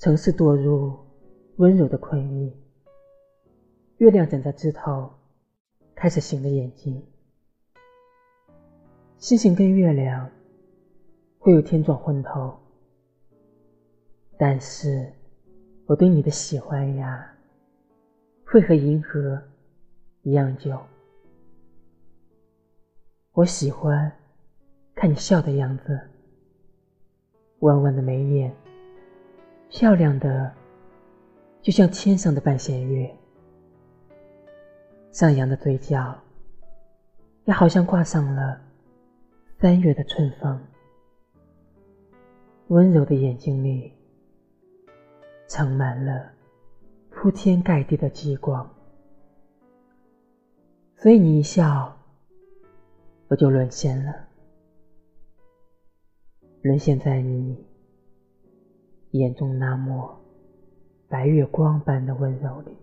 [0.00, 0.96] 城市堕入
[1.56, 2.50] 温柔的困意。
[3.98, 5.10] 月亮枕在枝头，
[5.94, 7.04] 开始醒了眼睛。
[9.18, 10.30] 星星跟月亮
[11.38, 12.58] 会有天转昏头，
[14.38, 15.12] 但是
[15.84, 17.30] 我对你的喜欢呀，
[18.46, 19.38] 会和银河
[20.22, 20.80] 一样久。
[23.32, 24.10] 我喜欢
[24.94, 26.00] 看你笑的样子，
[27.58, 28.50] 弯弯的眉眼，
[29.70, 30.52] 漂亮的
[31.62, 33.08] 就像天上的半弦月。
[35.12, 36.16] 上扬的嘴角，
[37.44, 38.60] 也好像挂上了
[39.60, 40.60] 三月的春风。
[42.68, 43.92] 温柔的眼睛里，
[45.48, 46.30] 盛满了
[47.10, 48.68] 铺天盖地的极光。
[50.96, 51.96] 所以你一笑，
[53.28, 54.14] 我就沦陷了，
[56.62, 57.64] 沦陷在你
[59.12, 60.20] 眼中那抹
[61.08, 62.76] 白月光般的温柔里。